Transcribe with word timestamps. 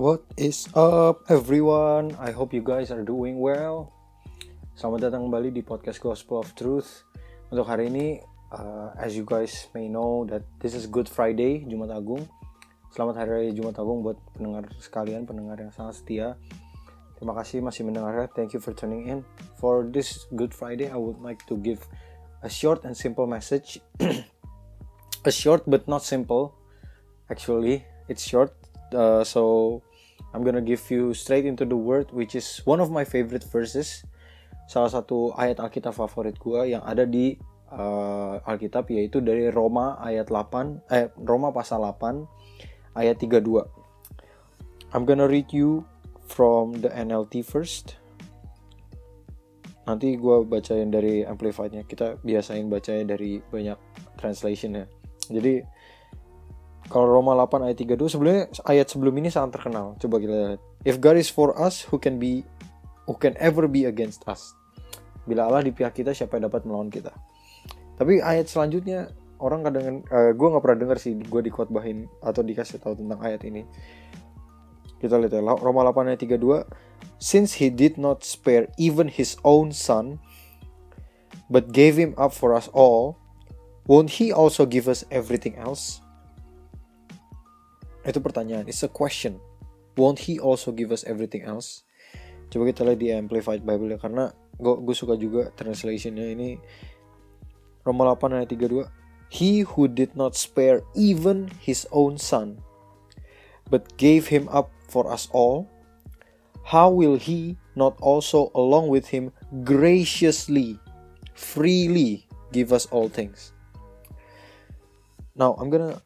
What 0.00 0.24
is 0.40 0.64
up 0.72 1.28
everyone? 1.28 2.16
I 2.16 2.32
hope 2.32 2.56
you 2.56 2.64
guys 2.64 2.88
are 2.88 3.04
doing 3.04 3.36
well. 3.36 3.92
Selamat 4.72 5.12
datang 5.12 5.28
kembali 5.28 5.52
di 5.52 5.60
podcast 5.60 6.00
Gospel 6.00 6.40
of 6.40 6.56
Truth. 6.56 7.04
Untuk 7.52 7.68
hari 7.68 7.92
ini, 7.92 8.16
uh, 8.48 8.96
as 8.96 9.12
you 9.12 9.28
guys 9.28 9.68
may 9.76 9.92
know 9.92 10.24
that 10.24 10.40
this 10.56 10.72
is 10.72 10.88
Good 10.88 11.04
Friday, 11.04 11.68
Jumat 11.68 11.92
Agung. 11.92 12.24
Selamat 12.96 13.20
Hari 13.20 13.28
Raya 13.28 13.52
Jumat 13.52 13.76
Agung 13.76 14.00
buat 14.00 14.16
pendengar 14.32 14.72
sekalian, 14.80 15.28
pendengar 15.28 15.60
yang 15.60 15.68
sangat 15.68 16.00
setia. 16.00 16.40
Terima 17.20 17.36
kasih 17.36 17.60
masih 17.60 17.84
mendengar. 17.84 18.24
Thank 18.32 18.56
you 18.56 18.60
for 18.64 18.72
tuning 18.72 19.04
in. 19.04 19.20
For 19.60 19.84
this 19.84 20.24
Good 20.32 20.56
Friday, 20.56 20.88
I 20.88 20.96
would 20.96 21.20
like 21.20 21.44
to 21.52 21.60
give 21.60 21.84
a 22.40 22.48
short 22.48 22.88
and 22.88 22.96
simple 22.96 23.28
message. 23.28 23.84
a 25.28 25.32
short 25.44 25.68
but 25.68 25.84
not 25.84 26.00
simple. 26.08 26.56
Actually, 27.28 27.84
it's 28.08 28.24
short. 28.24 28.56
Uh, 28.96 29.22
so 29.28 29.84
I'm 30.30 30.46
gonna 30.46 30.62
give 30.62 30.82
you 30.90 31.12
straight 31.12 31.46
into 31.46 31.66
the 31.66 31.76
word 31.76 32.10
which 32.14 32.38
is 32.38 32.62
one 32.62 32.78
of 32.78 32.90
my 32.90 33.02
favorite 33.02 33.42
verses. 33.42 34.06
Salah 34.70 34.90
satu 34.90 35.34
ayat 35.34 35.58
Alkitab 35.58 35.98
favorit 35.98 36.38
gue 36.38 36.74
yang 36.74 36.82
ada 36.86 37.02
di 37.02 37.34
uh, 37.74 38.38
Alkitab 38.46 38.86
yaitu 38.94 39.18
dari 39.18 39.50
Roma 39.50 39.98
ayat 39.98 40.30
8 40.30 40.86
eh 40.94 41.10
Roma 41.18 41.50
pasal 41.50 41.82
8 41.82 42.94
ayat 42.94 43.18
32 43.18 43.66
I'm 44.94 45.02
gonna 45.02 45.26
read 45.26 45.50
you 45.50 45.86
from 46.30 46.78
the 46.78 46.90
NLT 46.90 47.42
first. 47.42 47.98
Nanti 49.86 50.14
gue 50.14 50.46
bacain 50.46 50.90
dari 50.90 51.26
amplifiednya. 51.26 51.82
Kita 51.82 52.18
biasain 52.22 52.70
bacanya 52.70 53.18
dari 53.18 53.42
banyak 53.42 53.78
translation 54.18 54.78
ya 54.78 54.86
jadi 55.30 55.62
kalau 56.90 57.06
Roma 57.06 57.38
8 57.38 57.70
ayat 57.70 57.78
32 57.78 58.18
sebenarnya 58.18 58.44
ayat 58.66 58.90
sebelum 58.90 59.14
ini 59.22 59.30
sangat 59.30 59.62
terkenal. 59.62 59.94
Coba 60.02 60.18
kita 60.18 60.34
lihat. 60.34 60.60
If 60.82 60.98
God 60.98 61.22
is 61.22 61.30
for 61.30 61.54
us, 61.54 61.86
who 61.86 62.02
can 62.02 62.18
be 62.18 62.42
who 63.06 63.14
can 63.14 63.38
ever 63.38 63.70
be 63.70 63.86
against 63.86 64.26
us? 64.26 64.58
Bila 65.22 65.46
Allah 65.46 65.62
di 65.62 65.70
pihak 65.70 65.94
kita, 65.94 66.10
siapa 66.10 66.42
yang 66.42 66.50
dapat 66.50 66.66
melawan 66.66 66.90
kita? 66.90 67.14
Tapi 67.94 68.18
ayat 68.18 68.50
selanjutnya 68.50 69.06
orang 69.38 69.62
kadang 69.62 70.02
uh, 70.10 70.34
gue 70.34 70.46
nggak 70.50 70.62
pernah 70.66 70.78
dengar 70.82 70.98
sih 70.98 71.14
gue 71.14 71.40
dikotbahin 71.46 72.10
atau 72.26 72.42
dikasih 72.42 72.82
tahu 72.82 72.98
tentang 72.98 73.22
ayat 73.22 73.46
ini. 73.46 73.62
Kita 74.98 75.14
lihat 75.14 75.30
ya 75.30 75.40
Roma 75.46 75.86
8 75.86 76.10
ayat 76.10 76.26
32. 76.26 76.66
Since 77.22 77.62
he 77.62 77.70
did 77.70 78.02
not 78.02 78.26
spare 78.26 78.66
even 78.82 79.06
his 79.06 79.38
own 79.46 79.70
son, 79.70 80.18
but 81.46 81.70
gave 81.70 81.94
him 81.94 82.18
up 82.18 82.34
for 82.34 82.50
us 82.50 82.66
all, 82.74 83.14
won't 83.86 84.18
he 84.18 84.34
also 84.34 84.66
give 84.66 84.90
us 84.90 85.06
everything 85.14 85.54
else? 85.54 86.02
Itu 88.04 88.20
pertanyaan. 88.24 88.64
It's 88.64 88.84
a 88.84 88.90
question. 88.90 89.40
Won't 90.00 90.24
he 90.24 90.40
also 90.40 90.72
give 90.72 90.88
us 90.94 91.04
everything 91.04 91.44
else? 91.44 91.84
Coba 92.48 92.72
kita 92.72 92.82
lihat 92.82 92.98
di 92.98 93.08
Amplified 93.12 93.62
Bible 93.62 93.94
ya 93.94 93.98
karena 94.00 94.32
gue 94.58 94.74
gue 94.82 94.96
suka 94.96 95.14
juga 95.14 95.54
translationnya 95.54 96.34
ini 96.34 96.58
Roma 97.86 98.10
8 98.12 98.42
ayat 98.42 98.50
32. 98.52 98.88
He 99.30 99.62
who 99.62 99.86
did 99.86 100.18
not 100.18 100.34
spare 100.34 100.82
even 100.98 101.46
his 101.62 101.86
own 101.94 102.18
son, 102.18 102.58
but 103.70 103.86
gave 103.94 104.26
him 104.26 104.50
up 104.50 104.74
for 104.90 105.06
us 105.06 105.30
all, 105.30 105.70
how 106.66 106.90
will 106.90 107.14
he 107.14 107.54
not 107.78 107.94
also 108.02 108.50
along 108.58 108.90
with 108.90 109.06
him 109.14 109.30
graciously, 109.62 110.82
freely 111.38 112.26
give 112.50 112.74
us 112.74 112.90
all 112.90 113.06
things? 113.06 113.54
Now 115.38 115.54
I'm 115.62 115.70
gonna 115.70 116.02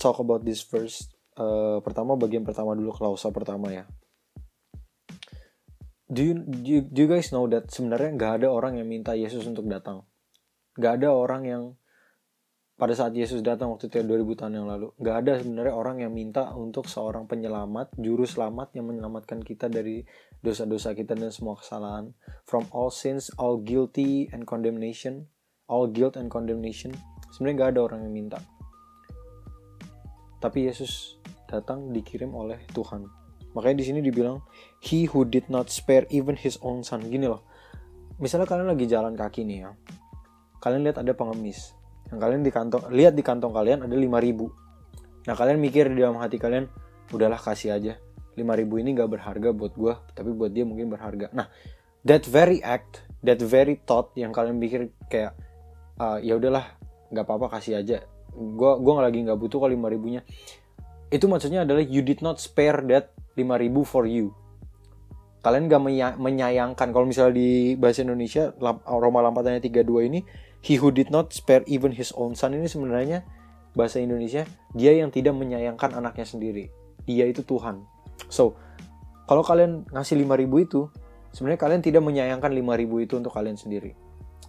talk 0.00 0.16
about 0.16 0.48
this 0.48 0.64
verse 0.64 1.11
uh, 1.38 1.78
pertama 1.80 2.18
bagian 2.18 2.44
pertama 2.44 2.76
dulu 2.76 2.92
klausa 2.92 3.32
pertama 3.32 3.72
ya. 3.72 3.84
Do 6.12 6.20
you, 6.20 6.34
do 6.36 6.68
you, 6.68 6.80
do 6.84 6.98
you 7.04 7.08
guys 7.08 7.32
know 7.32 7.48
that 7.48 7.72
sebenarnya 7.72 8.12
nggak 8.20 8.32
ada 8.42 8.48
orang 8.52 8.76
yang 8.76 8.84
minta 8.84 9.16
Yesus 9.16 9.48
untuk 9.48 9.64
datang. 9.64 10.04
Nggak 10.76 11.00
ada 11.00 11.08
orang 11.08 11.42
yang 11.48 11.62
pada 12.76 12.98
saat 12.98 13.14
Yesus 13.14 13.46
datang 13.46 13.70
waktu 13.70 13.86
itu 13.86 14.02
2000 14.02 14.10
ya, 14.10 14.34
tahun 14.42 14.52
yang 14.58 14.66
lalu, 14.66 14.90
nggak 14.98 15.16
ada 15.22 15.32
sebenarnya 15.38 15.74
orang 15.76 15.96
yang 16.02 16.10
minta 16.10 16.50
untuk 16.56 16.90
seorang 16.90 17.30
penyelamat, 17.30 17.94
juru 17.94 18.26
selamat 18.26 18.74
yang 18.74 18.90
menyelamatkan 18.90 19.38
kita 19.38 19.70
dari 19.70 20.02
dosa-dosa 20.42 20.90
kita 20.90 21.14
dan 21.14 21.30
semua 21.30 21.54
kesalahan. 21.54 22.10
From 22.42 22.66
all 22.74 22.90
sins, 22.90 23.30
all 23.38 23.62
guilty 23.62 24.26
and 24.34 24.44
condemnation, 24.44 25.30
all 25.70 25.86
guilt 25.86 26.18
and 26.18 26.26
condemnation. 26.26 26.90
Sebenarnya 27.30 27.54
nggak 27.56 27.70
ada 27.78 27.80
orang 27.86 28.00
yang 28.04 28.14
minta. 28.18 28.42
Tapi 30.42 30.66
Yesus 30.66 31.22
datang 31.46 31.94
dikirim 31.94 32.34
oleh 32.34 32.58
Tuhan. 32.74 33.06
Makanya 33.54 33.76
di 33.78 33.84
sini 33.86 34.00
dibilang 34.02 34.42
he 34.82 35.06
who 35.06 35.22
did 35.22 35.46
not 35.46 35.70
spare 35.70 36.08
even 36.10 36.34
his 36.34 36.58
own 36.66 36.82
son. 36.82 37.06
Gini 37.06 37.30
loh. 37.30 37.46
Misalnya 38.18 38.50
kalian 38.50 38.74
lagi 38.74 38.90
jalan 38.90 39.14
kaki 39.14 39.46
nih 39.46 39.58
ya. 39.62 39.70
Kalian 40.58 40.82
lihat 40.82 40.98
ada 40.98 41.14
pengemis. 41.14 41.78
Yang 42.10 42.18
kalian 42.18 42.42
di 42.42 42.50
kantong 42.50 42.82
lihat 42.90 43.14
di 43.14 43.22
kantong 43.22 43.54
kalian 43.54 43.86
ada 43.86 43.94
5000. 43.94 44.50
Nah, 45.22 45.34
kalian 45.38 45.58
mikir 45.62 45.86
di 45.86 46.02
dalam 46.02 46.18
hati 46.18 46.34
kalian, 46.34 46.66
udahlah 47.14 47.38
kasih 47.38 47.78
aja. 47.78 47.94
5000 48.34 48.82
ini 48.82 48.90
gak 48.96 49.10
berharga 49.12 49.48
buat 49.54 49.72
gue, 49.76 49.94
tapi 50.18 50.34
buat 50.34 50.50
dia 50.50 50.66
mungkin 50.66 50.90
berharga. 50.90 51.30
Nah, 51.30 51.46
that 52.02 52.26
very 52.26 52.58
act, 52.64 53.06
that 53.22 53.38
very 53.38 53.78
thought 53.86 54.10
yang 54.18 54.34
kalian 54.34 54.58
pikir 54.58 54.90
kayak 55.06 55.38
uh, 56.00 56.18
ya 56.18 56.34
udahlah, 56.34 56.74
nggak 57.14 57.24
apa-apa 57.28 57.58
kasih 57.60 57.78
aja. 57.78 58.02
Gue 58.32 58.72
gua 58.80 59.04
lagi 59.04 59.20
nggak 59.20 59.36
butuh 59.36 59.60
kalau 59.60 59.72
5000 59.72 60.14
nya 60.18 60.22
itu 61.12 61.28
maksudnya 61.28 61.68
adalah 61.68 61.84
you 61.84 62.00
did 62.00 62.24
not 62.24 62.40
spare 62.40 62.80
that 62.88 63.12
5000 63.36 63.68
for 63.84 64.08
you. 64.08 64.32
Kalian 65.44 65.68
gak 65.68 65.82
menyayangkan. 66.16 66.88
Kalau 66.94 67.04
misalnya 67.04 67.36
di 67.36 67.74
bahasa 67.76 68.06
Indonesia 68.06 68.54
Roma 68.86 69.20
4 69.26 69.58
ayat 69.58 69.62
32 69.66 70.08
ini 70.08 70.20
he 70.62 70.78
who 70.78 70.88
did 70.94 71.10
not 71.12 71.34
spare 71.34 71.66
even 71.68 71.92
his 71.92 72.14
own 72.14 72.32
son 72.32 72.54
ini 72.56 72.70
sebenarnya 72.70 73.26
bahasa 73.74 73.98
Indonesia 73.98 74.46
dia 74.72 74.94
yang 74.94 75.10
tidak 75.12 75.34
menyayangkan 75.36 75.92
anaknya 75.92 76.24
sendiri. 76.24 76.70
Dia 77.04 77.28
itu 77.28 77.44
Tuhan. 77.44 77.84
So 78.32 78.56
kalau 79.28 79.44
kalian 79.44 79.84
ngasih 79.92 80.16
5000 80.16 80.66
itu 80.70 80.80
sebenarnya 81.34 81.60
kalian 81.60 81.82
tidak 81.84 82.02
menyayangkan 82.06 82.50
5000 82.54 83.04
itu 83.04 83.14
untuk 83.18 83.32
kalian 83.34 83.58
sendiri. 83.58 83.92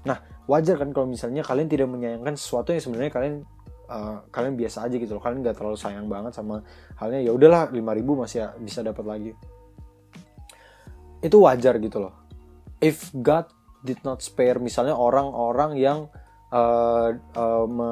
Nah 0.05 0.21
wajar 0.45 0.77
kan 0.77 0.93
kalau 0.93 1.09
misalnya 1.09 1.41
kalian 1.41 1.67
tidak 1.67 1.89
menyayangkan 1.89 2.37
sesuatu 2.37 2.71
yang 2.71 2.83
sebenarnya 2.85 3.11
kalian 3.11 3.35
uh, 3.93 4.25
kalian 4.33 4.57
biasa 4.57 4.89
aja 4.89 4.95
gitu 4.97 5.13
loh. 5.13 5.21
Kalian 5.21 5.45
nggak 5.45 5.61
terlalu 5.61 5.77
sayang 5.77 6.09
banget 6.09 6.33
sama 6.33 6.65
halnya. 6.97 7.21
Ya 7.21 7.29
udahlah 7.29 7.69
5000 7.69 7.77
masih 8.25 8.37
ya, 8.41 8.47
bisa 8.57 8.81
dapat 8.81 9.05
lagi. 9.05 9.31
Itu 11.21 11.45
wajar 11.45 11.77
gitu 11.77 12.01
loh. 12.01 12.13
If 12.81 13.13
God 13.13 13.53
did 13.85 14.01
not 14.01 14.25
spare 14.25 14.57
misalnya 14.57 14.97
orang-orang 14.97 15.77
yang 15.77 16.09
uh, 16.49 17.09
uh, 17.13 17.65
me 17.69 17.91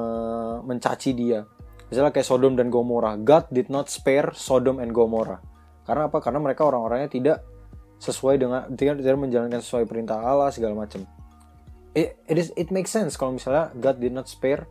mencaci 0.66 1.12
dia. 1.14 1.46
Misalnya 1.92 2.16
kayak 2.16 2.28
Sodom 2.28 2.56
dan 2.56 2.72
Gomora. 2.72 3.20
God 3.20 3.52
did 3.52 3.68
not 3.68 3.92
spare 3.92 4.32
Sodom 4.32 4.80
and 4.80 4.96
Gomora. 4.96 5.44
Karena 5.84 6.08
apa? 6.08 6.24
Karena 6.24 6.40
mereka 6.40 6.64
orang-orangnya 6.64 7.12
tidak 7.12 7.38
sesuai 8.00 8.36
dengan 8.40 8.62
tidak, 8.74 9.04
tidak 9.04 9.20
menjalankan 9.20 9.60
sesuai 9.60 9.86
perintah 9.86 10.24
Allah 10.24 10.50
segala 10.50 10.74
macam. 10.74 11.04
It, 11.92 12.16
it 12.24 12.38
is 12.40 12.56
it 12.56 12.72
makes 12.72 12.88
sense 12.88 13.20
kalau 13.20 13.36
misalnya 13.36 13.76
God 13.76 14.00
did 14.00 14.16
not 14.16 14.32
spare 14.32 14.64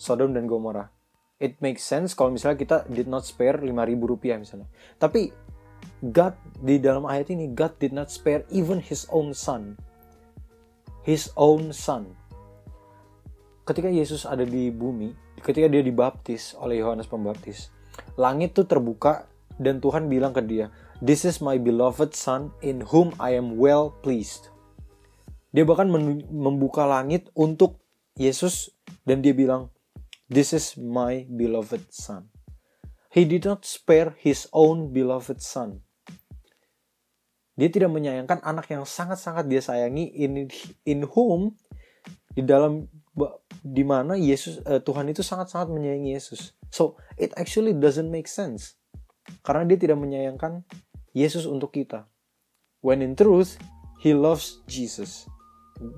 Sodom 0.00 0.32
dan 0.32 0.48
Gomora. 0.48 0.88
It 1.36 1.60
makes 1.60 1.84
sense 1.84 2.16
kalau 2.16 2.32
misalnya 2.32 2.56
kita 2.56 2.76
did 2.88 3.04
not 3.04 3.28
spare 3.28 3.60
5000 3.60 3.68
rupiah 4.00 4.40
misalnya. 4.40 4.64
Tapi 4.96 5.28
God 6.00 6.32
di 6.56 6.80
dalam 6.80 7.04
ayat 7.04 7.28
ini 7.36 7.52
God 7.52 7.76
did 7.76 7.92
not 7.92 8.08
spare 8.08 8.48
even 8.48 8.80
his 8.80 9.04
own 9.12 9.36
son. 9.36 9.76
His 11.04 11.28
own 11.36 11.76
son. 11.76 12.16
Ketika 13.68 13.92
Yesus 13.92 14.24
ada 14.24 14.44
di 14.44 14.72
bumi, 14.72 15.12
ketika 15.44 15.68
dia 15.68 15.84
dibaptis 15.84 16.56
oleh 16.56 16.80
Yohanes 16.80 17.04
Pembaptis, 17.04 17.68
langit 18.16 18.56
tuh 18.56 18.64
terbuka 18.64 19.28
dan 19.60 19.84
Tuhan 19.84 20.08
bilang 20.08 20.32
ke 20.32 20.40
dia, 20.40 20.72
"This 21.04 21.28
is 21.28 21.44
my 21.44 21.60
beloved 21.60 22.16
son 22.16 22.56
in 22.64 22.88
whom 22.88 23.12
I 23.20 23.36
am 23.36 23.60
well 23.60 23.92
pleased." 24.00 24.48
Dia 25.52 25.68
bahkan 25.68 25.92
membuka 26.32 26.88
langit 26.88 27.28
untuk 27.36 27.80
Yesus 28.16 28.72
dan 29.04 29.20
dia 29.20 29.36
bilang, 29.36 29.72
This 30.30 30.54
is 30.54 30.78
my 30.78 31.26
beloved 31.26 31.90
son. 31.90 32.30
He 33.10 33.26
did 33.26 33.42
not 33.42 33.66
spare 33.66 34.14
his 34.14 34.46
own 34.54 34.94
beloved 34.94 35.42
son. 35.42 35.82
Dia 37.58 37.66
tidak 37.66 37.90
menyayangkan 37.90 38.38
anak 38.46 38.70
yang 38.70 38.86
sangat-sangat 38.86 39.50
dia 39.50 39.58
sayangi 39.58 40.06
in 40.14 40.46
in 40.86 41.02
whom 41.10 41.58
di 42.30 42.46
dalam 42.46 42.86
di 43.58 43.82
mana 43.82 44.14
Yesus 44.14 44.62
uh, 44.70 44.78
Tuhan 44.78 45.10
itu 45.10 45.26
sangat-sangat 45.26 45.74
menyayangi 45.74 46.14
Yesus. 46.14 46.54
So 46.70 46.94
it 47.18 47.34
actually 47.34 47.74
doesn't 47.74 48.06
make 48.06 48.30
sense. 48.30 48.78
Karena 49.42 49.66
dia 49.66 49.82
tidak 49.82 49.98
menyayangkan 49.98 50.62
Yesus 51.10 51.42
untuk 51.50 51.74
kita. 51.74 52.06
When 52.86 53.02
in 53.02 53.18
truth 53.18 53.58
he 53.98 54.14
loves 54.14 54.62
Jesus. 54.70 55.26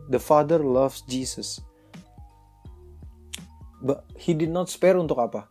The 0.09 0.19
Father 0.19 0.65
loves 0.65 1.05
Jesus. 1.05 1.61
But 3.83 4.07
he 4.15 4.39
did 4.39 4.55
not 4.55 4.71
spare 4.71 4.95
untuk 4.95 5.19
apa? 5.19 5.51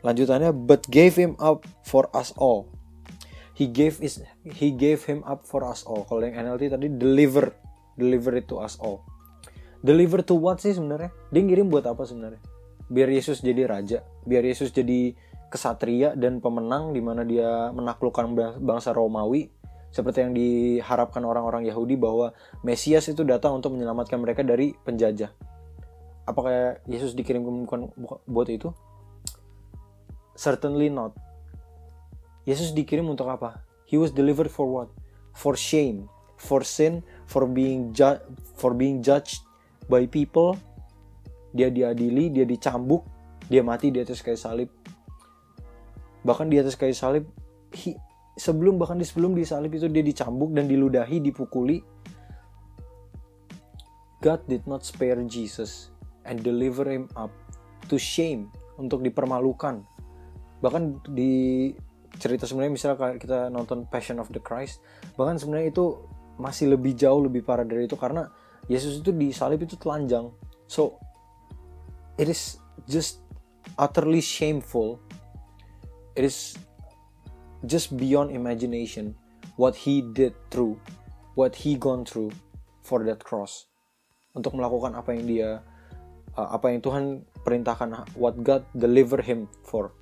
Lanjutannya, 0.00 0.56
but 0.56 0.88
gave 0.88 1.12
him 1.12 1.36
up 1.36 1.68
for 1.84 2.08
us 2.16 2.32
all. 2.40 2.72
he 3.56 3.64
gave 3.64 3.96
is 4.04 4.20
he 4.44 4.68
gave 4.68 5.08
him 5.08 5.24
up 5.24 5.48
for 5.48 5.64
us 5.64 5.80
all 5.88 6.04
kalau 6.04 6.20
yang 6.20 6.36
NLT 6.36 6.76
tadi 6.76 6.92
deliver 6.92 7.56
deliver 7.96 8.36
it 8.36 8.44
to 8.44 8.60
us 8.60 8.76
all 8.76 9.00
deliver 9.80 10.20
to 10.20 10.36
what 10.36 10.60
sih 10.60 10.76
sebenarnya 10.76 11.08
dia 11.32 11.40
ngirim 11.40 11.72
buat 11.72 11.88
apa 11.88 12.04
sebenarnya 12.04 12.38
biar 12.92 13.08
Yesus 13.08 13.40
jadi 13.40 13.64
raja 13.64 13.98
biar 14.28 14.44
Yesus 14.44 14.76
jadi 14.76 15.16
kesatria 15.48 16.12
dan 16.12 16.44
pemenang 16.44 16.92
di 16.92 17.00
mana 17.00 17.24
dia 17.24 17.72
menaklukkan 17.72 18.60
bangsa 18.60 18.92
Romawi 18.92 19.48
seperti 19.88 20.28
yang 20.28 20.36
diharapkan 20.36 21.24
orang-orang 21.24 21.64
Yahudi 21.64 21.96
bahwa 21.96 22.36
Mesias 22.60 23.08
itu 23.08 23.24
datang 23.24 23.56
untuk 23.56 23.72
menyelamatkan 23.72 24.20
mereka 24.20 24.44
dari 24.44 24.76
penjajah. 24.76 25.32
Apakah 26.26 26.82
Yesus 26.90 27.14
dikirim 27.14 27.46
bukan 27.64 27.94
buat 28.26 28.50
itu? 28.50 28.74
Certainly 30.34 30.90
not. 30.90 31.14
Yesus 32.44 32.74
dikirim 32.74 33.06
untuk 33.06 33.30
apa? 33.30 33.62
He 33.86 33.96
was 33.96 34.10
delivered 34.10 34.50
for 34.50 34.66
what? 34.66 34.90
For 35.32 35.54
shame, 35.54 36.10
for 36.34 36.66
sin, 36.66 37.06
for 37.30 37.46
being 37.46 37.94
for 38.58 38.74
being 38.74 39.00
judged 39.00 39.46
by 39.86 40.04
people. 40.10 40.58
Dia 41.56 41.72
diadili, 41.72 42.28
dia 42.28 42.44
dicambuk, 42.44 43.06
dia 43.46 43.62
mati 43.62 43.94
di 43.94 44.02
atas 44.02 44.20
kayu 44.20 44.36
salib 44.36 44.68
bahkan 46.26 46.50
di 46.50 46.58
atas 46.58 46.74
kayu 46.74 46.90
salib 46.90 47.24
he, 47.70 47.94
sebelum 48.34 48.82
bahkan 48.82 48.98
di 48.98 49.06
sebelum 49.06 49.38
di 49.38 49.46
salib 49.46 49.70
itu 49.78 49.86
dia 49.86 50.02
dicambuk 50.02 50.50
dan 50.50 50.66
diludahi 50.66 51.22
dipukuli 51.22 51.86
God 54.18 54.42
did 54.50 54.66
not 54.66 54.82
spare 54.82 55.22
Jesus 55.30 55.94
and 56.26 56.42
deliver 56.42 56.84
him 56.86 57.06
up 57.14 57.30
to 57.86 57.96
shame 57.96 58.50
untuk 58.76 59.00
dipermalukan. 59.00 59.86
Bahkan 60.60 61.06
di 61.14 61.70
cerita 62.16 62.48
sebenarnya 62.48 62.72
misalnya 62.72 63.16
kita 63.20 63.38
nonton 63.52 63.84
Passion 63.88 64.16
of 64.16 64.32
the 64.32 64.40
Christ 64.40 64.80
bahkan 65.20 65.36
sebenarnya 65.36 65.68
itu 65.68 66.00
masih 66.40 66.72
lebih 66.72 66.96
jauh 66.96 67.20
lebih 67.20 67.44
parah 67.44 67.64
dari 67.64 67.84
itu 67.88 67.96
karena 67.96 68.28
Yesus 68.66 69.00
itu 69.00 69.14
di 69.14 69.30
salib 69.30 69.62
itu 69.62 69.78
telanjang. 69.78 70.32
So 70.66 70.98
it 72.18 72.26
is 72.26 72.58
just 72.90 73.22
utterly 73.78 74.20
shameful. 74.20 74.98
It 76.18 76.26
is 76.26 76.56
just 77.68 77.94
beyond 77.94 78.32
imagination 78.34 79.14
what 79.60 79.76
he 79.76 80.02
did 80.02 80.34
through 80.50 80.80
what 81.36 81.54
he 81.54 81.76
gone 81.78 82.02
through 82.02 82.32
for 82.82 83.04
that 83.06 83.22
cross. 83.22 83.70
Untuk 84.36 84.56
melakukan 84.56 84.98
apa 84.98 85.14
yang 85.16 85.24
dia 85.24 85.50
uh, 86.36 86.48
apa 86.52 86.70
yang 86.70 86.80
Tuhan 86.84 87.04
perintahkan 87.42 88.12
what 88.14 88.36
God 88.44 88.62
deliver 88.76 89.18
him 89.24 89.48
for. 89.64 89.96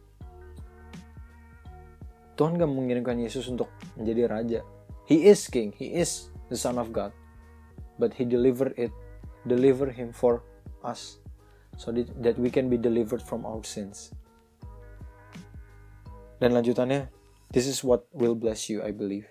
Tuhan 2.35 2.59
gak 2.59 2.67
mengirimkan 2.67 3.15
Yesus 3.23 3.47
untuk 3.47 3.71
menjadi 3.95 4.27
raja. 4.27 4.61
He 5.07 5.31
is 5.31 5.47
king. 5.47 5.71
He 5.79 5.95
is 5.95 6.35
the 6.51 6.59
son 6.59 6.83
of 6.83 6.91
God. 6.91 7.15
But 7.95 8.19
he 8.19 8.27
delivered 8.27 8.75
it 8.75 8.91
deliver 9.47 9.93
him 9.93 10.11
for 10.11 10.43
us 10.83 11.23
so 11.77 11.93
that 11.95 12.37
we 12.39 12.51
can 12.51 12.67
be 12.67 12.77
delivered 12.77 13.23
from 13.23 13.47
our 13.47 13.63
sins. 13.63 14.11
Dan 16.43 16.53
lanjutannya, 16.53 17.07
this 17.55 17.71
is 17.71 17.87
what 17.87 18.09
will 18.11 18.35
bless 18.35 18.67
you, 18.67 18.83
I 18.83 18.91
believe. 18.91 19.31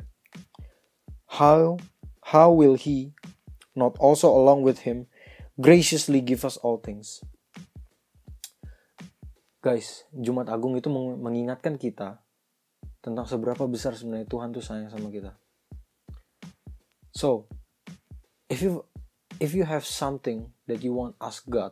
How 1.28 1.76
how 2.24 2.54
will 2.54 2.80
he 2.80 3.12
not 3.76 3.98
also 4.00 4.30
along 4.30 4.64
with 4.64 4.86
him 4.88 5.10
graciously 5.60 6.22
give 6.22 6.44
us 6.46 6.58
all 6.62 6.80
things? 6.80 7.22
Guys, 9.64 10.04
Jumat 10.12 10.52
Agung 10.52 10.76
itu 10.76 10.92
mengingatkan 10.94 11.80
kita 11.80 12.20
tentang 13.00 13.24
seberapa 13.24 13.64
besar 13.68 13.96
sebenarnya 13.96 14.28
Tuhan 14.28 14.52
tuh 14.52 14.64
sayang 14.64 14.92
sama 14.92 15.08
kita. 15.08 15.40
So, 17.16 17.48
if 18.52 18.60
you 18.60 18.84
if 19.40 19.56
you 19.56 19.64
have 19.64 19.88
something 19.88 20.52
that 20.68 20.84
you 20.84 20.92
want 20.92 21.16
ask 21.24 21.48
God, 21.48 21.72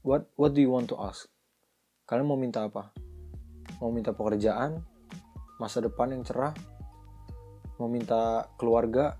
what 0.00 0.32
what 0.40 0.56
do 0.56 0.64
you 0.64 0.72
want 0.72 0.88
to 0.88 0.96
ask? 0.96 1.28
Kalian 2.08 2.24
mau 2.24 2.40
minta 2.40 2.64
apa? 2.64 2.96
mau 3.80 3.88
minta 3.88 4.12
pekerjaan, 4.12 4.84
masa 5.56 5.80
depan 5.80 6.12
yang 6.12 6.22
cerah, 6.22 6.52
mau 7.80 7.88
minta 7.88 8.52
keluarga, 8.60 9.16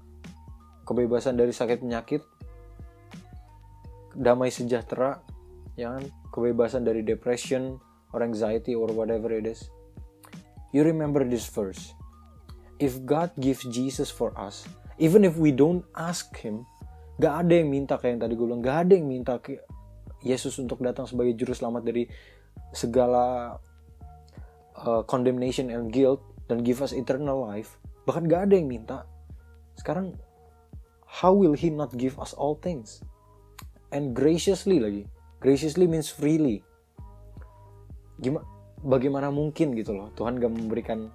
kebebasan 0.85 1.41
dari 1.41 1.51
sakit 1.51 1.81
penyakit, 1.81 2.21
damai 4.21 4.53
sejahtera, 4.53 5.25
ya 5.81 5.97
kan? 5.97 6.05
kebebasan 6.31 6.85
dari 6.85 7.01
depression 7.01 7.81
or 8.13 8.21
anxiety 8.21 8.77
or 8.77 8.93
whatever 8.93 9.33
it 9.33 9.49
is. 9.49 9.73
You 10.71 10.85
remember 10.85 11.25
this 11.25 11.49
verse. 11.49 11.97
If 12.79 13.01
God 13.03 13.33
gives 13.41 13.65
Jesus 13.67 14.13
for 14.13 14.31
us, 14.37 14.69
even 15.01 15.25
if 15.25 15.35
we 15.41 15.51
don't 15.51 15.83
ask 15.97 16.31
Him, 16.37 16.69
gak 17.19 17.49
ada 17.49 17.65
yang 17.65 17.73
minta 17.73 17.99
kayak 17.99 18.17
yang 18.17 18.21
tadi 18.23 18.33
gue 18.39 18.47
bilang, 18.47 18.63
gak 18.63 18.79
ada 18.87 18.93
yang 18.95 19.09
minta 19.09 19.35
Yesus 20.21 20.61
untuk 20.61 20.85
datang 20.85 21.09
sebagai 21.09 21.35
juru 21.35 21.57
selamat 21.57 21.83
dari 21.83 22.05
segala 22.71 23.57
uh, 24.77 25.03
condemnation 25.05 25.69
and 25.69 25.91
guilt 25.91 26.23
dan 26.47 26.63
give 26.65 26.83
us 26.83 26.91
eternal 26.91 27.41
life 27.47 27.79
bahkan 28.09 28.27
gak 28.27 28.51
ada 28.51 28.55
yang 28.59 28.67
minta 28.67 29.07
sekarang 29.79 30.17
how 31.07 31.31
will 31.31 31.55
he 31.55 31.71
not 31.71 31.93
give 31.95 32.17
us 32.19 32.35
all 32.35 32.59
things 32.59 33.05
and 33.91 34.15
graciously 34.15 34.79
lagi. 34.79 35.05
Graciously 35.41 35.87
means 35.87 36.11
freely. 36.11 36.63
Gimana 38.21 38.45
bagaimana 38.81 39.29
mungkin 39.29 39.77
gitu 39.77 39.93
loh 39.93 40.09
Tuhan 40.17 40.41
gak 40.41 40.53
memberikan 40.53 41.09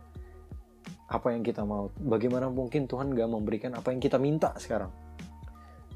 apa 1.10 1.34
yang 1.34 1.46
kita 1.46 1.62
mau. 1.66 1.90
Bagaimana 1.98 2.50
mungkin 2.50 2.90
Tuhan 2.90 3.14
gak 3.14 3.30
memberikan 3.30 3.72
apa 3.78 3.94
yang 3.94 4.02
kita 4.02 4.18
minta 4.18 4.54
sekarang? 4.58 4.90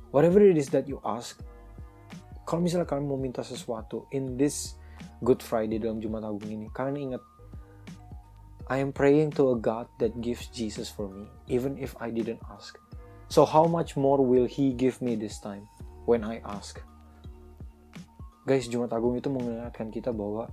Whatever 0.10 0.42
it 0.42 0.58
is 0.58 0.74
that 0.74 0.90
you 0.90 0.98
ask 1.06 1.38
kalau 2.50 2.66
misalnya 2.66 2.90
kalian 2.90 3.06
mau 3.06 3.22
minta 3.22 3.46
sesuatu 3.46 4.10
in 4.10 4.34
this 4.34 4.74
Good 5.22 5.46
Friday 5.46 5.78
dalam 5.78 6.02
Jumat 6.02 6.26
Agung 6.26 6.50
ini 6.50 6.66
kalian 6.74 7.14
ingat 7.14 7.24
I 8.70 8.82
am 8.82 8.94
praying 8.94 9.34
to 9.38 9.54
a 9.54 9.58
God 9.58 9.90
that 9.98 10.14
gives 10.22 10.46
Jesus 10.54 10.94
for 10.94 11.10
me, 11.10 11.26
even 11.50 11.74
if 11.82 11.98
I 11.98 12.14
didn't 12.14 12.38
ask. 12.54 12.78
So, 13.26 13.42
how 13.42 13.66
much 13.66 13.98
more 13.98 14.22
will 14.22 14.46
He 14.46 14.78
give 14.78 15.02
me 15.02 15.18
this 15.18 15.42
time 15.42 15.66
when 16.10 16.26
I 16.26 16.42
ask? 16.42 16.82
Guys, 18.50 18.66
Jumat 18.66 18.90
Agung 18.90 19.14
itu 19.14 19.30
mengingatkan 19.30 19.94
kita 19.94 20.10
bahwa 20.10 20.50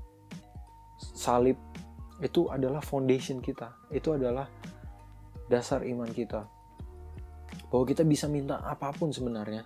salib 1.00 1.56
itu 2.20 2.52
adalah 2.52 2.84
foundation 2.84 3.40
kita, 3.40 3.72
itu 3.88 4.12
adalah 4.12 4.44
dasar 5.48 5.80
iman 5.88 6.12
kita. 6.12 6.44
Bahwa 7.72 7.88
kita 7.88 8.04
bisa 8.04 8.28
minta 8.28 8.60
apa 8.60 8.92
pun 8.92 9.08
sebenarnya. 9.08 9.64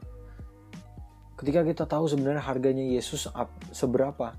Ketika 1.34 1.66
kita 1.66 1.84
tahu 1.90 2.06
sebenarnya 2.06 2.46
harganya 2.46 2.86
Yesus 2.86 3.26
seberapa, 3.74 4.38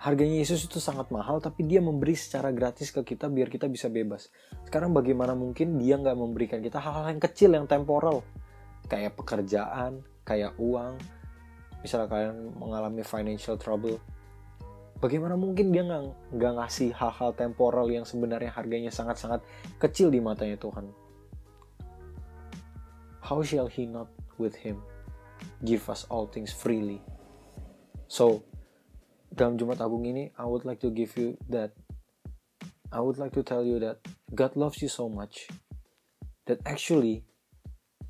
harganya 0.00 0.40
Yesus 0.40 0.64
itu 0.64 0.80
sangat 0.80 1.12
mahal 1.12 1.44
tapi 1.44 1.62
dia 1.62 1.78
memberi 1.78 2.16
secara 2.16 2.50
gratis 2.50 2.90
ke 2.90 3.04
kita 3.06 3.30
biar 3.30 3.46
kita 3.46 3.70
bisa 3.70 3.86
bebas 3.86 4.34
sekarang 4.66 4.90
bagaimana 4.90 5.38
mungkin 5.38 5.78
dia 5.78 5.94
nggak 5.94 6.18
memberikan 6.18 6.58
kita 6.58 6.82
hal-hal 6.82 7.06
yang 7.14 7.22
kecil 7.22 7.54
yang 7.54 7.70
temporal 7.70 8.26
kayak 8.90 9.14
pekerjaan 9.14 10.02
kayak 10.22 10.54
uang 10.58 10.98
misalnya 11.82 12.06
kalian 12.06 12.54
mengalami 12.54 13.02
financial 13.02 13.58
trouble 13.58 13.98
bagaimana 15.02 15.34
mungkin 15.34 15.74
dia 15.74 15.82
nggak 15.82 16.30
nggak 16.38 16.52
ngasih 16.62 16.94
hal-hal 16.94 17.34
temporal 17.34 17.90
yang 17.90 18.06
sebenarnya 18.06 18.54
harganya 18.54 18.94
sangat-sangat 18.94 19.42
kecil 19.82 20.14
di 20.14 20.22
matanya 20.22 20.54
Tuhan? 20.54 20.86
How 23.18 23.42
shall 23.42 23.66
he 23.66 23.90
not 23.90 24.06
with 24.38 24.54
him 24.54 24.78
give 25.66 25.90
us 25.90 26.06
all 26.06 26.30
things 26.30 26.54
freely? 26.54 27.02
So 28.06 28.46
dalam 29.34 29.58
Jumat 29.58 29.82
Agung 29.82 30.06
ini 30.06 30.30
I 30.38 30.46
would 30.46 30.62
like 30.62 30.78
to 30.86 30.94
give 30.94 31.18
you 31.18 31.34
that 31.50 31.74
I 32.94 33.02
would 33.02 33.18
like 33.18 33.34
to 33.34 33.42
tell 33.42 33.66
you 33.66 33.82
that 33.82 33.98
God 34.30 34.54
loves 34.54 34.78
you 34.78 34.88
so 34.92 35.10
much 35.10 35.50
that 36.46 36.62
actually 36.62 37.26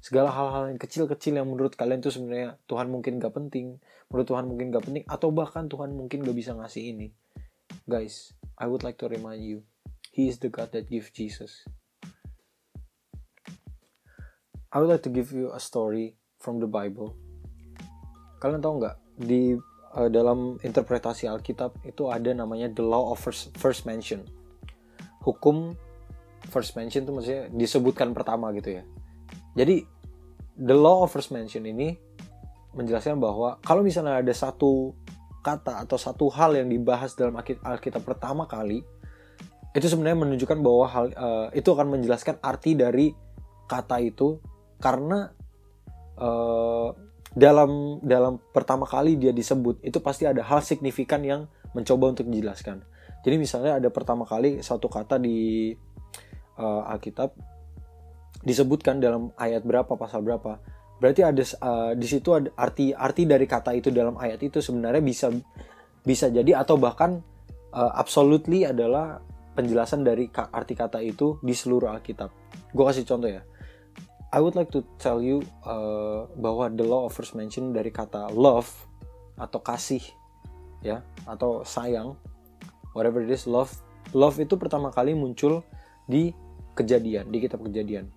segala 0.03 0.35
hal-hal 0.35 0.75
yang 0.75 0.81
kecil-kecil 0.83 1.39
yang 1.39 1.47
menurut 1.47 1.79
kalian 1.79 2.03
itu 2.03 2.11
sebenarnya 2.11 2.59
Tuhan 2.67 2.91
mungkin 2.91 3.23
gak 3.23 3.39
penting 3.39 3.79
menurut 4.11 4.27
Tuhan 4.27 4.45
mungkin 4.51 4.75
gak 4.75 4.85
penting 4.91 5.05
atau 5.07 5.31
bahkan 5.31 5.71
Tuhan 5.71 5.95
mungkin 5.95 6.27
gak 6.27 6.35
bisa 6.35 6.59
ngasih 6.59 6.91
ini 6.91 7.15
guys 7.87 8.35
I 8.59 8.67
would 8.67 8.83
like 8.83 8.99
to 8.99 9.07
remind 9.07 9.47
you 9.47 9.63
He 10.11 10.27
is 10.27 10.43
the 10.43 10.51
God 10.51 10.75
that 10.75 10.91
gives 10.91 11.15
Jesus 11.15 11.63
I 14.75 14.83
would 14.83 14.91
like 14.91 15.07
to 15.07 15.13
give 15.15 15.31
you 15.31 15.55
a 15.55 15.63
story 15.63 16.19
from 16.43 16.59
the 16.59 16.67
Bible 16.67 17.15
kalian 18.43 18.59
tahu 18.59 18.83
nggak 18.83 18.97
di 19.23 19.55
uh, 19.95 20.09
dalam 20.09 20.57
interpretasi 20.61 21.29
Alkitab 21.29 21.85
itu 21.85 22.09
ada 22.09 22.33
namanya 22.33 22.73
the 22.73 22.85
law 22.85 23.13
of 23.13 23.21
first, 23.21 23.53
first 23.61 23.85
mention. 23.85 24.25
Hukum 25.23 25.77
first 26.51 26.75
mention 26.75 27.07
itu 27.07 27.13
maksudnya 27.15 27.47
disebutkan 27.55 28.17
pertama 28.17 28.51
gitu 28.57 28.81
ya. 28.81 28.83
Jadi 29.55 29.85
the 30.57 30.77
law 30.77 31.05
of 31.05 31.13
first 31.13 31.33
mention 31.33 31.65
ini 31.65 31.97
menjelaskan 32.73 33.21
bahwa 33.21 33.61
kalau 33.61 33.85
misalnya 33.85 34.21
ada 34.21 34.33
satu 34.33 34.97
kata 35.43 35.83
atau 35.85 35.99
satu 35.99 36.31
hal 36.33 36.57
yang 36.57 36.71
dibahas 36.71 37.13
dalam 37.19 37.35
Alkitab 37.41 38.07
pertama 38.07 38.47
kali 38.47 38.81
itu 39.73 39.87
sebenarnya 39.89 40.19
menunjukkan 40.25 40.59
bahwa 40.61 40.87
hal 40.89 41.07
uh, 41.17 41.49
itu 41.57 41.69
akan 41.73 41.99
menjelaskan 41.99 42.39
arti 42.45 42.77
dari 42.77 43.13
kata 43.67 44.05
itu 44.05 44.37
karena 44.77 45.33
uh, 46.21 46.93
dalam 47.33 47.97
dalam 48.05 48.37
pertama 48.53 48.85
kali 48.85 49.17
dia 49.17 49.33
disebut 49.33 49.81
itu 49.81 49.97
pasti 50.05 50.29
ada 50.29 50.45
hal 50.45 50.61
signifikan 50.61 51.25
yang 51.25 51.49
mencoba 51.73 52.13
untuk 52.13 52.29
dijelaskan. 52.29 52.85
Jadi 53.25 53.37
misalnya 53.41 53.81
ada 53.81 53.89
pertama 53.89 54.29
kali 54.29 54.61
satu 54.61 54.93
kata 54.93 55.17
di 55.17 55.73
uh, 56.61 56.93
Alkitab 56.93 57.33
disebutkan 58.43 58.99
dalam 58.99 59.31
ayat 59.39 59.63
berapa 59.63 59.95
pasal 59.95 60.23
berapa. 60.23 60.59
Berarti 61.03 61.27
ada 61.27 61.43
uh, 61.43 61.93
di 61.99 62.07
situ 62.07 62.31
ada 62.31 62.51
arti 62.55 62.95
arti 62.95 63.27
dari 63.27 63.47
kata 63.47 63.75
itu 63.75 63.91
dalam 63.91 64.15
ayat 64.19 64.39
itu 64.43 64.63
sebenarnya 64.63 65.03
bisa 65.03 65.35
bisa 66.03 66.31
jadi 66.31 66.63
atau 66.63 66.79
bahkan 66.79 67.23
uh, 67.75 67.93
absolutely 67.99 68.63
adalah 68.63 69.19
penjelasan 69.59 70.07
dari 70.07 70.31
arti 70.31 70.75
kata 70.79 71.03
itu 71.03 71.43
di 71.43 71.55
seluruh 71.55 71.91
Alkitab. 71.91 72.31
Gue 72.71 72.85
kasih 72.87 73.07
contoh 73.07 73.31
ya. 73.31 73.43
I 74.33 74.41
would 74.41 74.57
like 74.57 74.73
to 74.73 74.81
tell 74.97 75.21
you 75.21 75.45
uh, 75.69 76.25
bahwa 76.41 76.73
the 76.73 76.87
law 76.87 77.05
of 77.05 77.13
first 77.13 77.37
mention 77.37 77.77
dari 77.77 77.93
kata 77.93 78.33
love 78.33 78.71
atau 79.37 79.61
kasih 79.61 80.01
ya 80.81 81.05
atau 81.29 81.61
sayang 81.69 82.17
whatever 82.97 83.21
it 83.21 83.29
is 83.29 83.45
love 83.45 83.71
love 84.17 84.37
itu 84.41 84.57
pertama 84.57 84.89
kali 84.89 85.13
muncul 85.13 85.61
di 86.09 86.33
kejadian 86.73 87.29
di 87.29 87.39
kitab 87.45 87.61
kejadian 87.65 88.09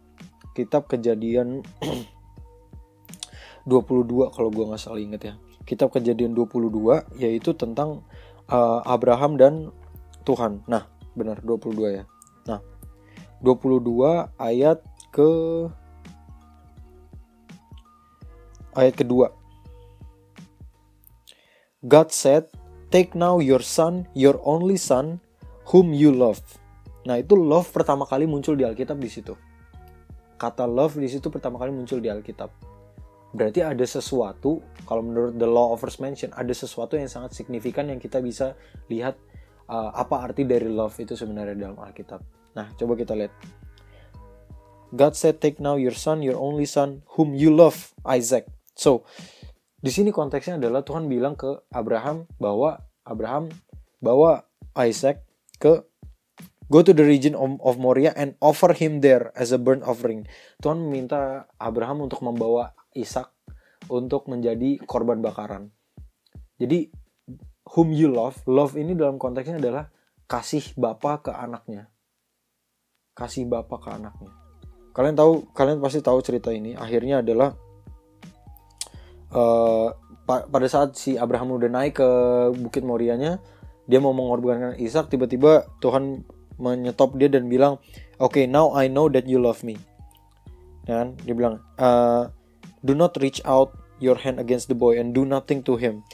kitab 0.55 0.87
kejadian 0.87 1.61
22 3.67 4.31
kalau 4.31 4.49
gue 4.49 4.65
nggak 4.65 4.81
salah 4.81 5.01
inget 5.03 5.21
ya 5.21 5.33
kitab 5.67 5.91
kejadian 5.91 6.31
22 6.31 7.19
yaitu 7.19 7.51
tentang 7.53 8.07
uh, 8.47 8.79
Abraham 8.87 9.35
dan 9.35 9.53
Tuhan 10.23 10.63
nah 10.65 10.87
benar 11.13 11.43
22 11.43 11.99
ya 11.99 12.03
nah 12.47 12.63
22 13.43 13.83
ayat 14.39 14.79
ke 15.11 15.29
ayat 18.75 18.95
kedua. 18.99 19.31
God 21.87 22.11
said, 22.11 22.51
Take 22.91 23.15
now 23.15 23.39
your 23.39 23.63
son, 23.63 24.07
your 24.13 24.39
only 24.43 24.77
son, 24.77 25.23
whom 25.71 25.95
you 25.95 26.11
love. 26.11 26.43
Nah 27.07 27.19
itu 27.19 27.33
love 27.33 27.71
pertama 27.71 28.05
kali 28.05 28.27
muncul 28.29 28.53
di 28.53 28.67
Alkitab 28.67 28.99
di 28.99 29.09
situ. 29.09 29.33
Kata 30.35 30.67
love 30.67 30.99
di 30.99 31.07
situ 31.07 31.31
pertama 31.31 31.59
kali 31.59 31.71
muncul 31.71 32.03
di 32.03 32.11
Alkitab. 32.11 32.51
Berarti 33.35 33.59
ada 33.63 33.83
sesuatu, 33.83 34.63
kalau 34.87 35.03
menurut 35.03 35.35
the 35.35 35.47
law 35.47 35.75
of 35.75 35.83
first 35.83 35.99
mention, 35.99 36.31
ada 36.35 36.51
sesuatu 36.55 36.95
yang 36.95 37.11
sangat 37.11 37.35
signifikan 37.35 37.91
yang 37.91 37.99
kita 37.99 38.23
bisa 38.23 38.55
lihat 38.87 39.19
uh, 39.67 39.91
apa 39.91 40.31
arti 40.31 40.47
dari 40.47 40.71
love 40.71 40.95
itu 40.99 41.19
sebenarnya 41.19 41.55
dalam 41.55 41.75
Alkitab. 41.79 42.23
Nah, 42.55 42.71
coba 42.79 42.95
kita 42.95 43.11
lihat. 43.11 43.35
God 44.95 45.19
said, 45.19 45.43
"Take 45.43 45.59
now 45.59 45.75
your 45.75 45.95
son, 45.95 46.23
your 46.23 46.39
only 46.39 46.63
son, 46.63 47.03
whom 47.19 47.35
you 47.35 47.51
love, 47.51 47.91
Isaac, 48.07 48.47
So, 48.75 49.07
di 49.79 49.87
sini 49.87 50.11
konteksnya 50.11 50.59
adalah 50.59 50.83
Tuhan 50.83 51.07
bilang 51.07 51.39
ke 51.39 51.63
Abraham 51.71 52.27
bahwa 52.35 52.83
Abraham 53.07 53.47
bawa 54.03 54.43
Isaac 54.75 55.23
ke 55.55 55.87
go 56.69 56.81
to 56.81 56.93
the 56.93 57.05
region 57.05 57.37
of, 57.37 57.77
Moria 57.77 58.13
and 58.17 58.33
offer 58.41 58.73
him 58.73 59.01
there 59.01 59.29
as 59.37 59.53
a 59.53 59.59
burnt 59.61 59.85
offering. 59.85 60.25
Tuhan 60.61 60.81
meminta 60.81 61.49
Abraham 61.61 62.09
untuk 62.09 62.25
membawa 62.25 62.73
Ishak 62.95 63.29
untuk 63.91 64.25
menjadi 64.31 64.81
korban 64.85 65.21
bakaran. 65.21 65.69
Jadi 66.57 66.89
whom 67.75 67.93
you 67.93 68.09
love, 68.09 68.39
love 68.49 68.73
ini 68.79 68.97
dalam 68.97 69.21
konteksnya 69.21 69.61
adalah 69.61 69.91
kasih 70.25 70.73
bapak 70.79 71.29
ke 71.29 71.31
anaknya. 71.33 71.91
Kasih 73.13 73.45
bapak 73.45 73.79
ke 73.85 73.89
anaknya. 73.93 74.31
Kalian 74.95 75.15
tahu, 75.19 75.51
kalian 75.51 75.83
pasti 75.83 75.99
tahu 75.99 76.23
cerita 76.23 76.49
ini. 76.55 76.73
Akhirnya 76.73 77.19
adalah 77.19 77.51
uh, 79.35 79.91
pa 80.25 80.47
pada 80.49 80.65
saat 80.65 80.97
si 80.97 81.19
Abraham 81.19 81.59
udah 81.59 81.69
naik 81.69 82.01
ke 82.01 82.09
Bukit 82.57 82.81
Morianya 82.81 83.37
dia 83.85 84.01
mau 84.01 84.17
mengorbankan 84.17 84.79
Ishak 84.81 85.13
tiba-tiba 85.13 85.69
Tuhan 85.77 86.25
menyetop 86.55 87.15
dia 87.19 87.27
dan 87.27 87.51
bilang 87.51 87.81
oke 88.19 88.35
okay, 88.35 88.45
now 88.47 88.71
I 88.71 88.87
know 88.87 89.11
that 89.11 89.27
you 89.27 89.41
love 89.41 89.61
me. 89.61 89.79
Dan 90.85 91.17
dia 91.25 91.33
bilang 91.33 91.61
uh, 91.81 92.29
do 92.85 92.93
not 92.93 93.17
reach 93.19 93.41
out 93.43 93.73
your 93.97 94.19
hand 94.19 94.37
against 94.37 94.67
the 94.69 94.77
boy 94.77 94.99
and 94.99 95.15
do 95.15 95.23
nothing 95.25 95.65
to 95.65 95.75
him. 95.79 96.05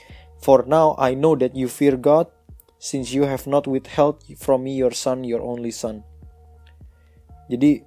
For 0.42 0.66
now 0.66 0.98
I 0.98 1.14
know 1.14 1.38
that 1.38 1.54
you 1.54 1.70
fear 1.70 1.98
God 1.98 2.30
since 2.82 3.14
you 3.14 3.30
have 3.30 3.46
not 3.46 3.70
withheld 3.70 4.26
from 4.42 4.66
me 4.66 4.74
your 4.74 4.96
son 4.96 5.22
your 5.22 5.44
only 5.44 5.70
son. 5.70 6.02
Jadi 7.52 7.84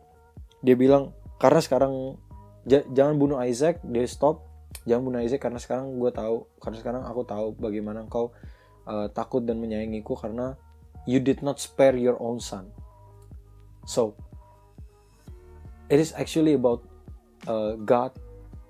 dia 0.61 0.76
bilang 0.76 1.16
karena 1.40 1.61
sekarang 1.61 2.20
jangan 2.68 3.16
bunuh 3.16 3.40
Isaac. 3.42 3.82
Dia 3.82 4.06
stop 4.06 4.54
jangan 4.84 5.02
bunuh 5.06 5.20
Isaac 5.23 5.40
karena 5.40 5.58
sekarang 5.62 5.96
gue 5.96 6.11
tahu 6.11 6.50
karena 6.58 6.76
sekarang 6.78 7.02
aku 7.06 7.23
tahu 7.25 7.54
bagaimana 7.56 8.04
engkau 8.04 8.34
uh, 8.90 9.08
takut 9.11 9.46
dan 9.46 9.62
menyayangiku 9.62 10.18
karena 10.18 10.58
you 11.06 11.20
did 11.20 11.42
not 11.42 11.61
spare 11.61 11.96
your 11.96 12.20
own 12.20 12.40
son. 12.40 12.73
So 13.87 14.16
it 15.88 16.00
is 16.00 16.12
actually 16.16 16.54
about 16.54 16.84
uh, 17.46 17.76
God 17.84 18.12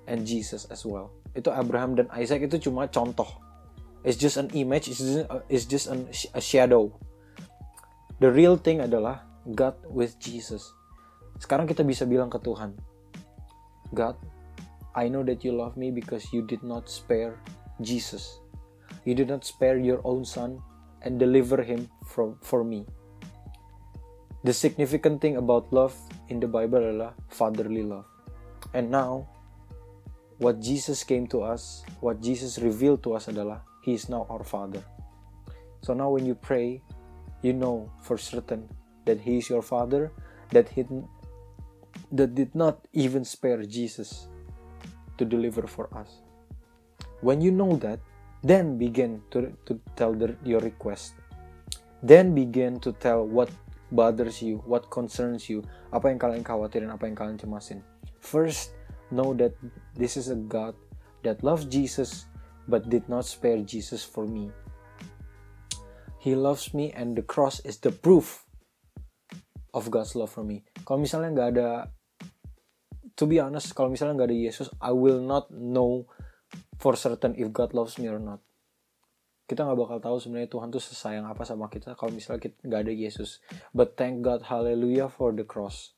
and 0.07 0.27
Jesus 0.27 0.67
as 0.71 0.85
well. 0.85 1.11
Itu 1.35 1.51
Abraham 1.51 1.95
dan 1.99 2.11
Isaac 2.15 2.47
itu 2.47 2.71
cuma 2.71 2.91
contoh. 2.91 3.29
It's 4.05 4.21
just 4.21 4.37
an 4.37 4.53
image 4.53 4.93
it's 4.93 5.01
just, 5.01 5.25
uh, 5.33 5.41
it's 5.49 5.65
just 5.65 5.87
an, 5.89 6.11
a 6.37 6.43
shadow. 6.43 6.93
The 8.21 8.29
real 8.31 8.61
thing 8.61 8.85
adalah 8.85 9.25
God 9.49 9.75
with 9.89 10.21
Jesus. 10.21 10.71
Sekarang 11.41 11.67
kita 11.67 11.83
bisa 11.83 12.07
bilang 12.07 12.31
ke 12.31 12.39
Tuhan 12.39 12.77
God 13.91 14.19
I 14.95 15.11
know 15.11 15.27
that 15.27 15.43
you 15.43 15.51
love 15.51 15.75
me 15.75 15.91
because 15.91 16.31
you 16.31 16.47
did 16.47 16.63
not 16.63 16.87
spare 16.87 17.35
Jesus. 17.83 18.39
You 19.03 19.19
did 19.19 19.27
not 19.27 19.43
spare 19.43 19.75
your 19.79 19.99
own 20.07 20.23
son 20.23 20.63
and 21.05 21.21
deliver 21.21 21.63
him 21.63 21.89
from, 22.05 22.37
for 22.41 22.65
me. 22.65 22.85
The 24.43 24.53
significant 24.53 25.21
thing 25.21 25.37
about 25.37 25.73
love 25.73 25.97
in 26.29 26.41
the 26.41 26.49
Bible 26.49 26.81
adalah 26.81 27.17
fatherly 27.29 27.85
love. 27.85 28.05
And 28.73 28.91
now, 28.91 29.29
what 30.37 30.61
Jesus 30.61 31.05
came 31.05 31.27
to 31.29 31.41
us, 31.41 31.85
what 32.01 32.21
Jesus 32.21 32.59
revealed 32.59 33.01
to 33.05 33.15
us 33.15 33.29
adalah 33.29 33.65
He 33.81 33.95
is 33.95 34.09
now 34.09 34.27
our 34.29 34.45
Father. 34.45 34.85
So 35.81 35.93
now 35.93 36.11
when 36.11 36.27
you 36.27 36.35
pray, 36.35 36.85
you 37.41 37.53
know 37.53 37.93
for 38.05 38.17
certain 38.17 38.69
that 39.05 39.21
He 39.21 39.39
is 39.39 39.49
your 39.49 39.63
Father, 39.63 40.13
that 40.53 40.69
He 40.69 40.85
that 42.13 42.35
did 42.35 42.53
not 42.53 42.85
even 42.93 43.25
spare 43.25 43.63
Jesus 43.65 44.29
to 45.17 45.25
deliver 45.25 45.67
for 45.69 45.89
us. 45.97 46.21
When 47.21 47.41
you 47.41 47.53
know 47.53 47.77
that, 47.81 48.01
then 48.45 48.77
begin 48.77 49.25
to, 49.33 49.51
to 49.65 49.81
tell 49.97 50.13
the, 50.13 50.37
your 50.45 50.61
request. 50.61 51.17
Then 52.05 52.37
begin 52.37 52.79
to 52.85 52.93
tell 52.93 53.25
what 53.25 53.49
bothers 53.91 54.45
you, 54.45 54.61
what 54.69 54.93
concerns 54.93 55.49
you, 55.49 55.65
apa 55.89 56.13
yang 56.13 56.21
kalian 56.21 56.45
khawatirin, 56.45 56.93
apa 56.93 57.09
yang 57.09 57.17
kalian 57.17 57.41
cemasin. 57.41 57.81
First, 58.21 58.77
know 59.09 59.33
that 59.41 59.57
this 59.97 60.21
is 60.21 60.29
a 60.29 60.37
God 60.37 60.77
that 61.25 61.41
loves 61.41 61.65
Jesus 61.65 62.29
but 62.69 62.89
did 62.93 63.09
not 63.09 63.25
spare 63.25 63.65
Jesus 63.65 64.05
for 64.05 64.29
me. 64.29 64.53
He 66.21 66.37
loves 66.37 66.73
me 66.73 66.93
and 66.93 67.17
the 67.17 67.25
cross 67.25 67.61
is 67.65 67.81
the 67.81 67.93
proof 67.93 68.45
of 69.73 69.91
God's 69.91 70.17
love 70.17 70.33
for 70.33 70.45
me. 70.45 70.65
Kalau 70.85 71.01
misalnya 71.01 71.33
nggak 71.33 71.49
ada 71.57 71.69
to 73.13 73.25
be 73.29 73.39
honest 73.39 73.77
kalau 73.77 73.93
misalnya 73.93 74.17
nggak 74.17 74.31
ada 74.33 74.39
Yesus 74.39 74.69
I 74.81 74.93
will 74.97 75.21
not 75.21 75.53
know 75.53 76.09
for 76.79 76.99
certain 76.99 77.33
if 77.39 77.49
God 77.51 77.73
loves 77.73 77.97
me 77.97 78.11
or 78.11 78.21
not. 78.21 78.43
Kita 79.45 79.65
nggak 79.65 79.77
bakal 79.77 79.99
tahu 80.01 80.17
sebenarnya 80.21 80.49
Tuhan 80.49 80.73
tuh 80.73 80.81
sesayang 80.81 81.29
apa 81.29 81.45
sama 81.45 81.69
kita 81.69 81.93
kalau 81.97 82.17
misalnya 82.17 82.49
kita 82.49 82.57
nggak 82.65 82.81
ada 82.89 82.93
Yesus. 82.93 83.45
But 83.77 83.97
thank 83.97 84.25
God 84.25 84.49
hallelujah 84.49 85.13
for 85.13 85.37
the 85.37 85.45
cross. 85.45 85.93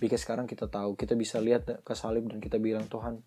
Because 0.00 0.24
sekarang 0.24 0.48
kita 0.48 0.66
tahu 0.66 0.96
kita 0.96 1.12
bisa 1.12 1.38
lihat 1.38 1.68
ke 1.84 1.92
salib 1.92 2.28
dan 2.28 2.40
kita 2.40 2.56
bilang 2.56 2.88
Tuhan 2.88 3.20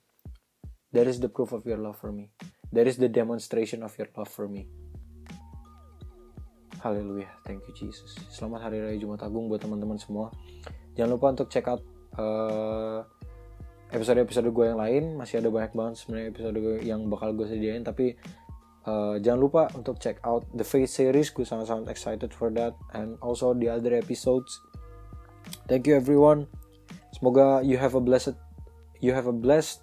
that 0.91 1.05
is 1.05 1.21
the 1.21 1.29
proof 1.29 1.53
of 1.53 1.65
your 1.69 1.77
love 1.77 1.97
for 2.01 2.09
me. 2.09 2.33
That 2.73 2.85
is 2.85 2.97
the 2.97 3.09
demonstration 3.09 3.81
of 3.81 3.93
your 3.97 4.09
love 4.13 4.29
for 4.29 4.49
me. 4.49 4.69
Haleluya, 6.79 7.27
thank 7.43 7.65
you 7.67 7.73
Jesus. 7.75 8.15
Selamat 8.31 8.71
Hari 8.71 8.79
Raya 8.79 8.95
Jumat 8.95 9.19
Agung 9.19 9.51
buat 9.51 9.59
teman-teman 9.59 9.99
semua. 9.99 10.31
Jangan 10.95 11.11
lupa 11.11 11.27
untuk 11.35 11.51
check 11.51 11.67
out 11.67 11.83
uh, 12.15 13.03
episode-episode 13.89 14.53
gue 14.53 14.65
yang 14.69 14.79
lain 14.79 15.03
masih 15.17 15.41
ada 15.41 15.49
banyak 15.49 15.73
banget 15.73 15.95
sebenarnya 15.97 16.27
episode 16.29 16.57
yang 16.85 17.09
bakal 17.09 17.33
gue 17.33 17.49
sediain 17.49 17.81
tapi 17.81 18.13
uh, 18.85 19.17
jangan 19.17 19.39
lupa 19.41 19.63
untuk 19.73 19.97
check 19.97 20.21
out 20.21 20.45
the 20.53 20.65
Faith 20.65 20.93
series. 20.93 21.33
Gue 21.33 21.45
sangat-sangat 21.45 21.89
excited 21.89 22.31
for 22.31 22.53
that 22.53 22.77
and 22.93 23.17
also 23.19 23.57
the 23.57 23.69
other 23.69 23.93
episodes. 23.97 24.61
Thank 25.65 25.89
you 25.89 25.97
everyone. 25.97 26.45
Semoga 27.17 27.65
you 27.65 27.81
have 27.81 27.97
a 27.97 28.03
blessed 28.03 28.37
you 29.01 29.17
have 29.17 29.25
a 29.25 29.33
blessed 29.33 29.81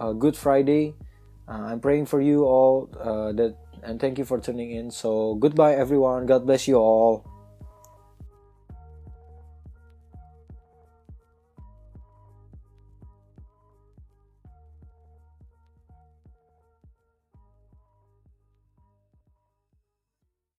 uh, 0.00 0.16
good 0.16 0.36
Friday. 0.36 0.96
Uh, 1.44 1.68
I'm 1.68 1.80
praying 1.84 2.08
for 2.08 2.24
you 2.24 2.48
all 2.48 2.88
uh, 2.96 3.36
that 3.36 3.60
and 3.84 4.00
thank 4.00 4.16
you 4.16 4.24
for 4.24 4.40
tuning 4.40 4.72
in. 4.72 4.88
So 4.88 5.36
goodbye 5.36 5.76
everyone. 5.76 6.24
God 6.24 6.48
bless 6.48 6.64
you 6.64 6.80
all 6.80 7.33